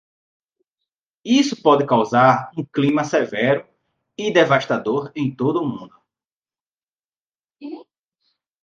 [1.23, 3.67] Isso pode causar um clima severo
[4.17, 5.95] e devastador em todo o mundo.